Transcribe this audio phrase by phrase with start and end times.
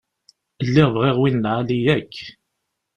[0.67, 2.13] Lliɣ bɣiɣ win n lεali yakk.